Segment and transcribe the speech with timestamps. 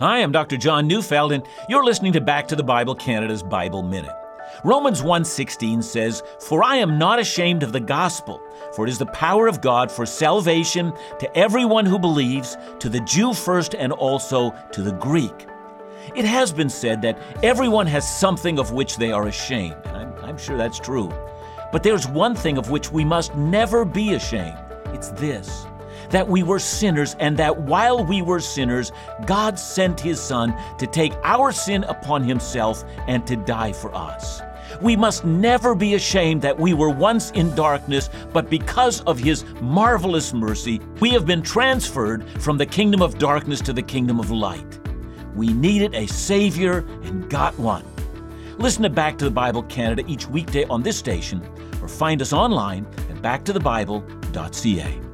[0.00, 0.56] Hi, I'm Dr.
[0.56, 4.14] John Neufeld, and you're listening to Back to the Bible Canada's Bible Minute.
[4.62, 8.40] Romans 1:16 says, "For I am not ashamed of the gospel,
[8.76, 13.00] for it is the power of God for salvation to everyone who believes, to the
[13.00, 15.48] Jew first and also to the Greek."
[16.14, 19.74] It has been said that everyone has something of which they are ashamed.
[19.92, 21.10] I'm, I'm sure that's true.
[21.72, 24.58] But there's one thing of which we must never be ashamed.
[24.94, 25.66] It's this
[26.10, 28.92] that we were sinners, and that while we were sinners,
[29.26, 34.42] God sent His Son to take our sin upon Himself and to die for us.
[34.80, 39.44] We must never be ashamed that we were once in darkness, but because of His
[39.60, 44.30] marvelous mercy, we have been transferred from the kingdom of darkness to the kingdom of
[44.30, 44.78] light.
[45.34, 47.84] We needed a Savior and got one.
[48.58, 51.40] Listen to Back to the Bible Canada each weekday on this station
[51.80, 55.07] or find us online at backtothebible.ca.